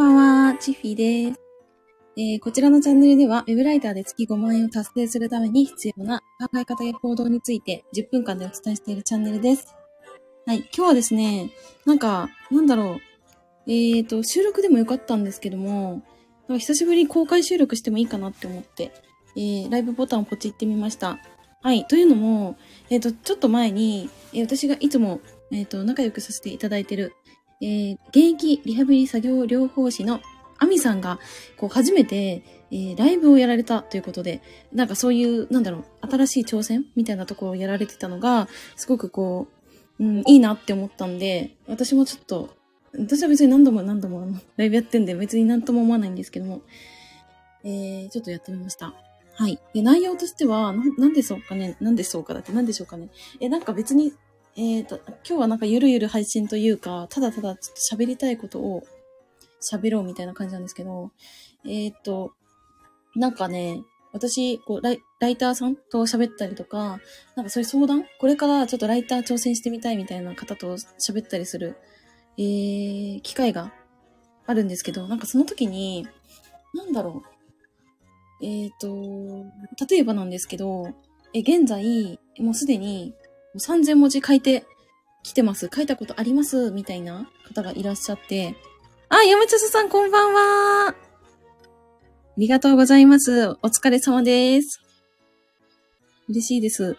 [0.00, 1.40] ばんは、チッフィです。
[2.16, 9.74] えー、こちらのチャンネルでは、ウェブライターで月5万円を達成するために必要な考え方や行動について10分間でお伝えしているチャンネルです。
[10.46, 11.50] はい、今日はですね、
[11.84, 13.70] なんか、なんだろう。
[13.70, 16.02] えーと、収録でもよかったんですけども、
[16.48, 18.92] なんか久しぶりに公開収録してもいいかなって思って、
[19.36, 21.18] えー、ライブボタンをポチってみました。
[21.60, 22.56] はい、というのも、
[22.88, 25.20] えーと、ちょっと前に、え、私がいつも、
[25.52, 27.12] えーと、仲良くさせていただいてる、
[27.60, 30.20] えー、現役リハビリ作業療法士の
[30.58, 31.18] アミさんが、
[31.56, 39.48] こう、初めて、えー、ライブをやられたということで、なんかそういう、なんだろう、新しい挑戦みたいなところをやられてたのが、すごくこ
[39.98, 42.54] う、うん、いいなって思ったんで、私もちょっと、
[42.92, 46.62] 私は別に何度も何度もあの、ライブやってんで、別に何とも思わないんですけども、
[47.64, 48.94] えー、ちょっとやってみました。
[49.34, 49.58] はい。
[49.72, 53.08] で、内容としては、な、なんでそうかね、なんでそうかだって、なんでしょうかね？
[53.40, 54.12] え、なんか別に
[54.56, 58.82] えっ、ー、と、今日はなんかゆるゆる配信というか、ただただちょっと喋りたいことを
[59.62, 61.12] 喋ろうみたいな感じなんですけど、
[61.64, 62.32] えっ、ー、と、
[63.14, 67.00] なんかね、私、こうライ、ライターさんと喋ったりとか、
[67.36, 71.76] なんかそういう相談これからちょっとライター挑戦してみたいみたいな方と喋ったりする、
[72.36, 73.72] えー、機会が
[74.46, 76.08] あるんですけど、なんかその時に、
[76.74, 78.44] なんだろう。
[78.44, 79.46] えっ、ー、と、
[79.88, 80.88] 例えばなんですけど、
[81.32, 83.14] え、現在、もうすでに
[83.56, 84.64] 3000文字書いて
[85.22, 85.68] きてます。
[85.74, 86.70] 書いたことあります？
[86.70, 88.54] みたいな方がいらっしゃって。
[89.08, 90.88] あ、山茶さんこんばんは。
[90.90, 90.94] あ
[92.36, 93.48] りがとうございます。
[93.48, 94.80] お疲れ様です。
[96.28, 96.96] 嬉しいです。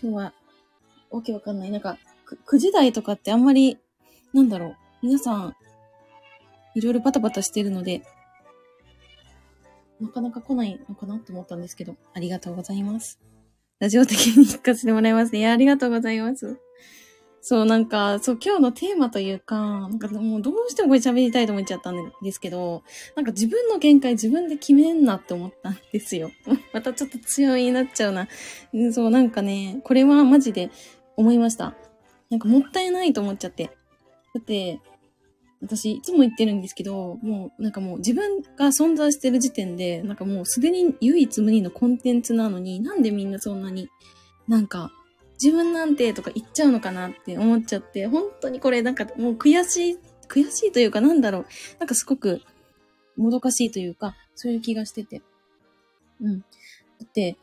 [0.00, 0.32] 今日は、
[1.10, 1.70] わけわかんない。
[1.70, 1.98] なんか、
[2.46, 3.78] 9時台とかってあんまり、
[4.32, 4.76] なんだろう。
[5.02, 5.56] 皆さん、
[6.76, 8.02] いろいろバタバタしてるので、
[10.00, 13.18] なかなか来ないのかなって思ったんですけど、ありがとうございます。
[13.80, 15.38] ラジオ的に聞かせてもらいますね。
[15.38, 16.58] いや、ありがとうございます。
[17.40, 22.82] そう、なんか、そう、今日のテーマというか、なんかもうどうしてもこれ喋りたいと思っちゃったんですけど、
[23.16, 26.30] なんか自分の限界自分で決めんなって思ったんですよ。
[26.74, 28.28] またちょっと強いになっちゃうな。
[28.92, 30.70] そう、なんかね、これはマジで
[31.16, 31.74] 思いました。
[32.28, 33.70] なんかもったいないと思っちゃって。
[34.34, 34.78] だって、
[35.62, 43.88] 私、いつも言ってるんですけど、もう、なんかもう自分が存在してる時点で、なんかもうすでに唯一無二のコンテンツなのに、なんでみんなそんなに、
[44.48, 44.90] なんか、
[45.42, 49.98] 自分なんてとか言っちゃうのかなって思っちゃって、本当にこれなんかもう悔しい、
[50.28, 51.46] 悔しいというかなんだろう、
[51.78, 52.42] なんかすごく
[53.16, 55.22] もどかしいというか、そういう気がしてて。
[56.22, 56.40] うん。
[56.40, 56.46] だ
[57.04, 57.36] って、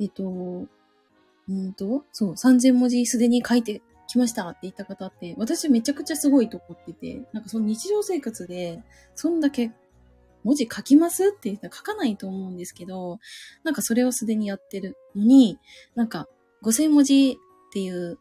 [0.00, 8.82] えっ、と、うんと、そう、3000文字すでに書いて来ましたって言った方って、私めちゃくちゃすごいと思ってて、なんかその日常生活で、
[9.14, 9.70] そんだけ
[10.42, 13.20] 文字書きますって言ったら書かないと思うんですけど、
[13.62, 15.60] なんかそれをすでにやってるのに、
[15.94, 16.26] なんか
[16.64, 18.18] 5000文字っていう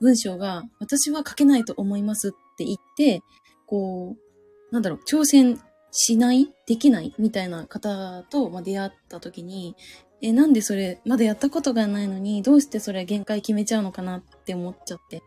[0.00, 3.20] 文章が私は書けないと思いますって言って、
[3.66, 9.76] こう、なんだろう、挑戦しないできないみたいな方と、ま出会った時に、
[10.20, 15.22] え、なんでそれ、まだやったことがないのに、どうしてそれ限界決めちゃうのかなって思っちゃって。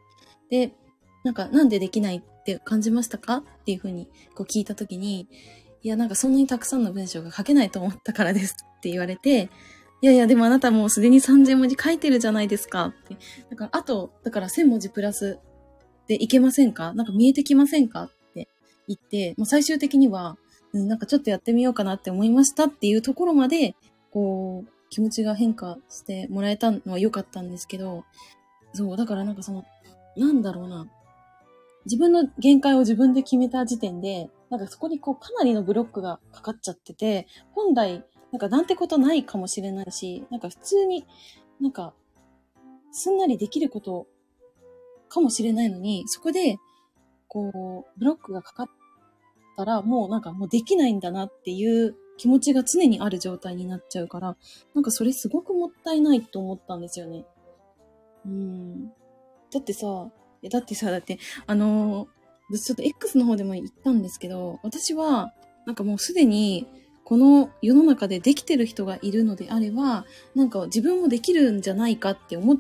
[0.50, 0.74] で、
[1.24, 3.38] なんか、なんでできないって感じましたか？
[3.38, 5.28] っていうふうに、こう聞いたときに、
[5.82, 9.50] いや、なんかそんなにたくさんの文章が書けないと思ったからですって言われて、
[10.02, 13.16] いやいや、でもあなたもうすでに3000文字書いてるじゃないですかって。
[13.50, 15.40] だから、あと、だから1000文字プラス
[16.08, 16.94] でいけませんか？
[16.94, 18.50] なんか見えてきませんかって
[18.88, 20.38] 言って、もう最終的には、
[20.74, 23.76] うん、なんかちょっとやってみようかなって思いましたっていうところまで、
[24.10, 28.04] こう、気持ちが変化してもらえたのは良かったんですけど、
[28.74, 29.66] そう、だからなんかその、
[30.18, 30.88] なんだろうな。
[31.86, 41.06] 自分の限界を自分で決めた時点で、なんかそこにこうかなりのブロックがかかっちゃってて、本来、なんかなんてことないかもしれないし、なんか普通に
[41.62, 41.94] なんか、
[42.92, 44.08] すんなりできること
[45.08, 46.58] かもしれないのに、そこで、
[47.30, 48.68] こう、ブロックがかかっ
[49.56, 54.38] たら、もうなんかもうできないんだなっていう気持ちが常にある状態になっちゃうから、
[54.76, 57.26] なんかそれすごくもったいないと思ったんですよね。
[58.28, 58.90] うん。
[59.52, 60.08] だってさ、
[60.52, 65.34] だってさ、だって、あのー、ちょっと X の方でも言ったんですけど、私は、
[65.66, 66.68] なんかもうすでに、
[67.06, 72.58] この世の中でできてる人がいるのであれば、なんか自分もできるんじゃないかって思っ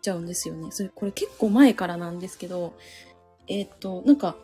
[0.00, 0.68] ちゃうんですよね。
[0.70, 2.72] それ、これ結構前からなんですけど、
[3.48, 4.34] えー、っと、なんか、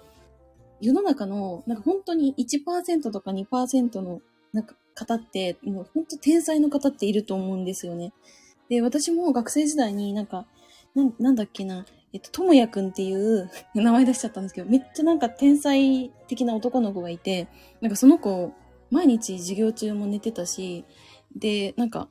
[0.82, 4.20] 世の中の、なんか本当に1%とか2%の
[4.52, 8.12] なんか方って、もう本当天才の方っていると思うんですよね。
[8.68, 10.46] で、私も学生時代になんか、
[10.94, 17.48] ななんだっけな、えっと、ともやくんっていう 名前出しちゃったんですけど、めっちゃなんか天才的な男の子がいて、
[17.80, 18.52] なんかその子、
[18.90, 20.84] 毎日授業中も寝てたし、
[21.36, 22.08] で、なんか、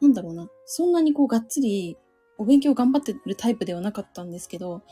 [0.00, 1.96] なんだろうな、そんなにこうがっつり、
[2.38, 4.82] お勉強頑張ってるタイプではなかったんですけど、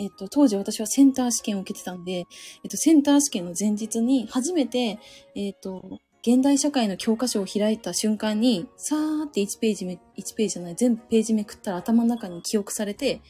[0.00, 4.98] えっと、当時私はセンター試験を受けてたんで、えっと、センター試験の前日に初めて、
[5.34, 13.20] えっと、現代社会の教科書を開いた瞬間に、さーって1ページ目、1ページじゃない、全部ページめくったら頭の中に記憶されて、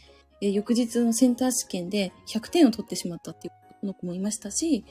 [0.41, 4.85] え、翌日のセンター試験で100点を取ってしまったっていうこの子もいましたし、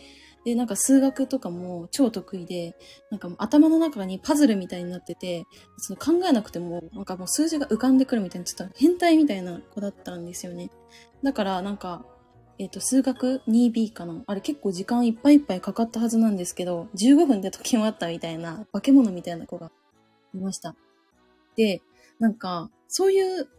[0.47, 2.73] で、なんか数学とかも超得意で、
[3.11, 5.43] なんか頭の中にパズルみたいになってて、
[5.75, 10.69] その考えなくても、なんかもう数字が浮かんでくるみたいな、ちょっと変態みたいな子だったんですよね。
[11.21, 12.05] だからなんか、
[12.59, 19.69] えっ、ー、と、数学 2B かなあれ結構時間いっぱいいっぱいかかったはずなんですけど、15分で解き終わったみたいな、化け物みたいな子が
[20.33, 20.77] いました。
[21.57, 21.81] で、
[22.19, 23.49] なんか、そういう、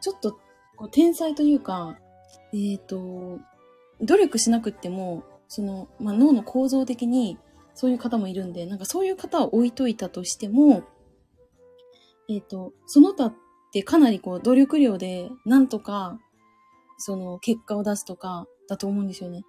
[0.00, 0.40] ちょっと、
[0.76, 1.98] こう天才というか、
[2.54, 3.38] えっ、ー、と、
[4.00, 7.38] 努力しなくっても、その、まあ、脳の構造的に
[7.74, 10.84] そういう方もいるんで、なんかそういう方を置いといたとしても、
[12.28, 13.34] えっ、ー、と、その他っ
[13.72, 16.18] てかなりこう努力量でなんとか
[16.98, 19.44] その結果を出すとかだと思うんですよね。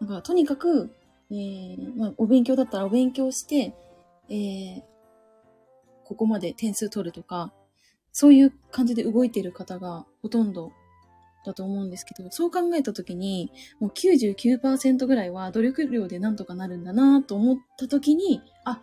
[0.00, 0.90] なんかとにかく、
[1.30, 3.74] えー、まあ、お勉強だったらお勉強して、
[4.30, 4.82] えー、
[6.04, 7.52] ここまで点数取るとか、
[8.12, 10.72] そういう感じで動いている方がほとんど
[11.44, 18.82] だと思うんですけど、そう考えたときに、もう99%ぐらいは努力量でなんとかなるんだなと思ったときに、あ、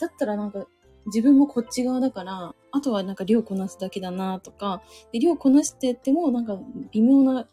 [0.00, 0.66] だったらなんか
[1.06, 6.58] 自分もこっち側だから、あとはなんか量こなすだけだなとか、で量こなしてってもなんか
[6.92, 7.48] 微妙な、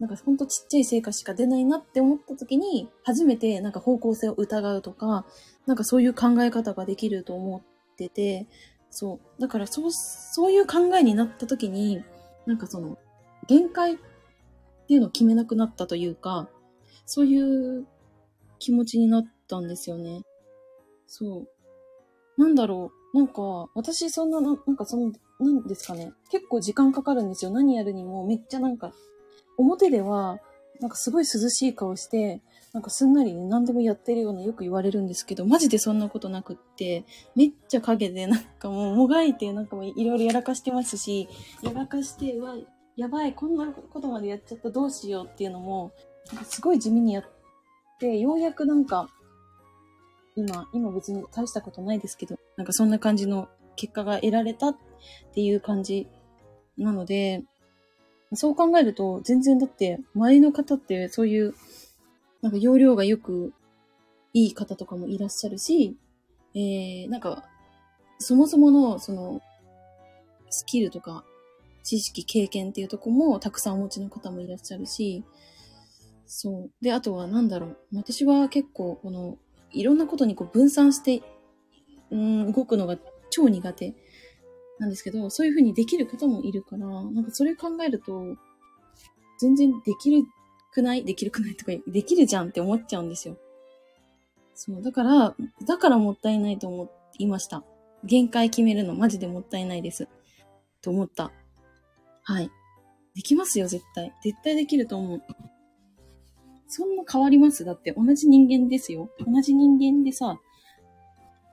[0.00, 5.26] なんかほんとちっちゃい成果しか出ないなって思った時に、初めてなんか方向性を疑うとか、
[5.66, 8.46] なんかそういう考え方ができると思ってて、
[8.90, 9.40] そう。
[9.40, 12.02] だからそう、そういう考えになった時に、
[12.46, 12.96] なんかその、
[13.46, 16.48] 限界っていうのを決めなくなったというか、
[17.06, 17.86] そういう
[18.58, 20.22] 気持ちになったんですよね。
[21.06, 21.48] そう。
[22.40, 23.16] なんだろう。
[23.16, 26.12] なんか、私そんな、ななんかその、なんですかね。
[26.30, 27.50] 結構時間かかるんですよ。
[27.50, 28.92] 何やるにもめっちゃなんか、
[29.56, 30.40] 表では、
[30.80, 32.42] なんかすごい涼しい顔して、
[32.72, 37.04] なんかすんなりね、何でもやってるようなよく言われるんですけど、マジでそんなことなくって、
[37.36, 41.28] めっちゃ影でなんかもうもがいて、なんかもういろいろやらかしてますし、
[41.62, 42.56] やらかして、わ、
[42.96, 45.92] やばい、こんなことまでやっちゃった、どうしようっていうのも、
[46.44, 47.24] すごい地味にやっ
[47.98, 49.08] て、ようやくなんか、
[50.36, 54.76] 今、今別に大したことないですけど、なんかそんな感じの結果が得られたっ
[55.34, 56.06] ていう感じ
[56.78, 57.42] なので、
[58.34, 61.54] そう考えると、全然だって、周りの方ってそういう、
[62.42, 63.52] なんか容量がよく
[64.32, 65.96] いい方とかもいらっしゃるし、
[66.54, 67.44] えー、なんか、
[68.18, 69.40] そもそもの、その、
[70.50, 71.24] スキルとか、
[71.84, 75.22] 知識、経験っていうとこもたくさんお持ちの方もいらっしゃるし、
[76.26, 76.70] そう。
[76.82, 77.78] で、あとはなんだろう。
[77.94, 79.38] 私は結構、この、
[79.70, 81.22] いろんなことにこう分散して、
[82.10, 82.96] うん、動くのが
[83.30, 83.94] 超苦手
[84.78, 88.36] なんですけど、そういうふうにできる方もいるから、なんかそれ考えると、
[89.38, 90.24] 全然できる
[90.72, 93.36] くないできるくないとか、できるじゃんって思っちゃうんですよ。
[94.54, 94.82] そう。
[94.82, 95.34] だから、
[95.66, 97.62] だからもったいないと思いました。
[98.04, 100.08] 限界決めるのマジでもったいないです。
[100.80, 101.32] と思った。
[102.24, 102.50] はい。
[103.14, 104.12] できますよ、絶対。
[104.22, 105.22] 絶対できると思う。
[106.66, 107.64] そんな変わります？
[107.64, 109.10] だって同じ人間ですよ。
[109.24, 110.38] 同じ人間でさ、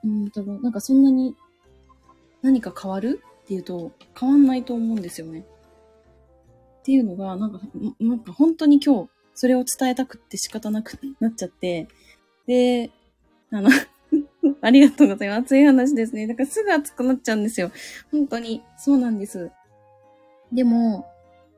[0.04, 1.36] うん、多分、なんかそんなに
[2.42, 3.22] 何か変わる？
[3.44, 5.46] っていうと変わんないと思うんですよね。
[6.80, 7.60] っていうのが、なんか、
[8.00, 11.88] なんか本当に今日それを伝えたくって仕方なくなっちゃって、
[12.48, 12.90] で、
[13.51, 13.70] あの
[14.62, 15.40] ありがとうございます。
[15.42, 16.28] 熱い話ですね。
[16.28, 17.72] だからすぐ熱くなっちゃうんですよ。
[18.12, 18.63] 本当に。
[18.78, 19.51] そうなんです。
[20.51, 21.08] でも、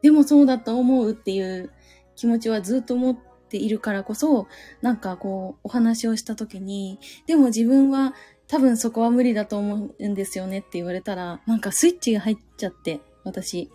[0.01, 1.71] でもそうだと思うっていう
[2.15, 4.47] 気持ちはずっと持っているからこそ、
[4.81, 8.13] なんかこう、お話をした時に、でも自分は
[8.47, 13.69] 多分そこは無理だと思うんですよねって言われたら、なんかスイッチが入っちゃって、私。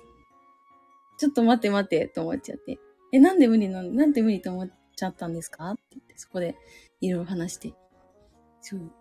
[1.19, 2.79] ちょっと待って待ってと思っちゃって。
[3.13, 3.91] え、なんで無理なの？
[3.91, 5.71] なんで無理と思っちゃったんですか？
[5.71, 6.55] って言って、そこで
[7.01, 7.73] いろいろ話して。
[8.61, 8.93] そう。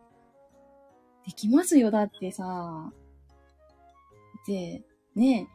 [1.25, 2.91] できますよ、だってさ。
[4.47, 4.81] で、
[5.13, 5.47] ね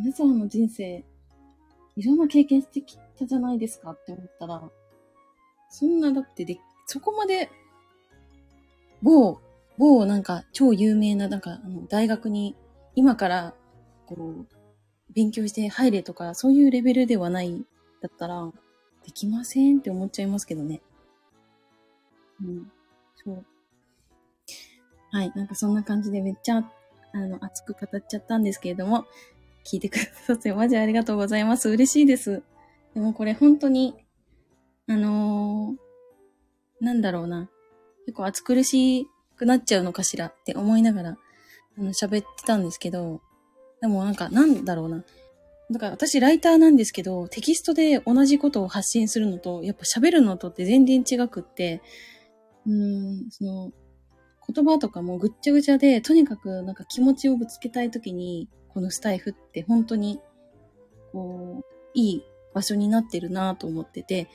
[0.00, 1.04] 皆さんの人生、
[1.96, 4.62] いろんな経験してきたじゃないですかって思ったら、
[5.70, 7.50] そんなだってで、そこまで、
[9.02, 9.40] 某、
[9.76, 12.56] 某なんか超有名ななんかあの大学に
[12.94, 13.54] 今から
[14.06, 14.46] こう
[15.14, 17.64] 勉強して入れとかそういうレベルではない
[18.00, 18.50] だったら
[19.04, 20.80] できませんって思っちゃいますけどね。
[22.40, 22.72] うん。
[23.16, 23.44] そう。
[25.10, 25.32] はい。
[25.34, 26.64] なんかそんな感じでめっちゃ
[27.12, 29.06] あの熱く語っちゃったんですけれども、
[29.70, 31.68] 聞いてくださってマジありがとうございます。
[31.68, 32.42] 嬉しいです。
[32.94, 33.94] でもこれ本当に、
[34.88, 37.50] あのー、なんだろうな。
[38.06, 39.06] 結構暑苦し
[39.36, 40.26] くなっちゃうのかしら？
[40.26, 41.18] って思いながら、
[41.78, 43.20] あの、喋ってたんですけど、
[43.82, 45.04] でもなんか、なんだろうな。
[45.70, 51.82] だから私ライターなんですけど、テキストで同じことを発信するのと、やっぱ喋るのとって全然違くって、
[52.66, 53.70] うーん、その、
[54.52, 60.20] 言葉とかもぐっちゃぐちゃで、とにかくなんか気持ちをぶつけたいときに、このスタイフって本当に、
[61.12, 61.64] こう、
[61.94, 62.22] いい
[62.54, 64.28] 場所になってるなと思ってて、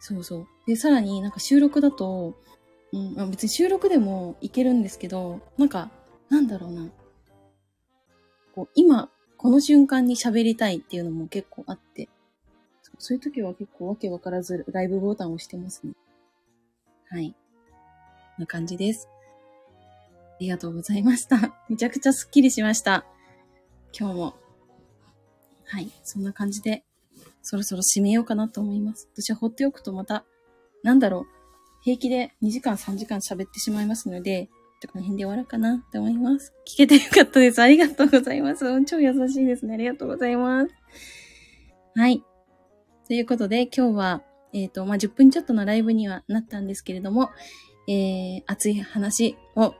[0.00, 0.46] そうそう。
[0.66, 2.36] で、さらになんか収録だと、
[2.92, 5.90] うん、別に収録でもいけるんですけど、なんか、
[6.28, 6.90] なんだろうな。
[8.54, 12.08] こう、今、この瞬間に喋りたいっていうのも結構あって、
[12.98, 15.94] そういう時は結構わけわからずライブボタンを押してますね。
[17.10, 17.34] はい。
[18.36, 19.08] こんな感じです。
[20.34, 21.54] ありがとうございました。
[21.70, 23.06] めちゃくちゃスッキリしました。
[23.98, 24.34] 今日も。
[25.64, 25.90] はい。
[26.02, 26.84] そんな感じで、
[27.42, 29.08] そろそろ締めようかなと思います。
[29.14, 30.24] 私は放っておくとまた、
[30.82, 31.26] なんだろう。
[31.82, 36.52] 平気で2時間3時間喋ってしまいますので、ちょっとこの辺で終わるかなって思います。
[36.66, 37.62] 聞けてよかったです。
[37.62, 38.64] ありがとうございます。
[38.84, 39.74] 超優しいですね。
[39.74, 40.74] ありがとうございます。
[41.94, 42.24] はい。
[43.06, 44.22] ということで、今日は、
[44.54, 47.30] えっ、ー、と、まあ、10分ちょっとのライブにはなったんですけれども、
[47.86, 49.74] えー、熱い話を、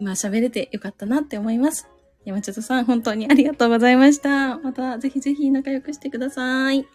[0.00, 1.88] まあ、喋れてよかったなって思います。
[2.24, 4.58] 山里さん、本当にありがとうございました。
[4.58, 6.86] また、ぜひぜひ仲良くしてください。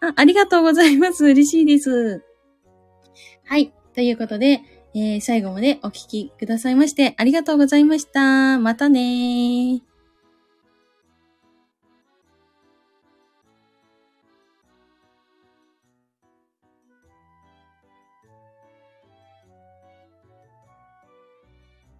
[0.00, 1.24] あ、ありがとうございます。
[1.24, 2.22] 嬉しいです。
[3.44, 3.72] はい。
[3.94, 4.62] ということで、
[4.94, 8.58] えー、最後までお聴きくださいましてありがとうございました。
[8.58, 9.89] またねー。